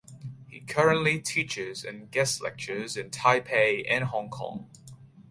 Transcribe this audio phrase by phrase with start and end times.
[0.47, 4.67] He currently teaches and guest lectures in Taipei and Hong Kong.